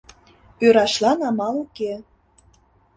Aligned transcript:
Ӧрашлан 0.65 1.19
амал 1.29 1.55
уке 1.63 1.91